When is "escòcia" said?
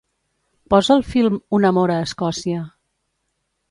2.09-2.67